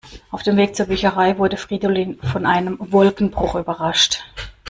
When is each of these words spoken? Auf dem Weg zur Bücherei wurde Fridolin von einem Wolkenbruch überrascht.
Auf 0.31 0.41
dem 0.41 0.57
Weg 0.57 0.75
zur 0.75 0.87
Bücherei 0.87 1.37
wurde 1.37 1.57
Fridolin 1.57 2.17
von 2.23 2.47
einem 2.47 2.75
Wolkenbruch 2.79 3.53
überrascht. 3.53 4.23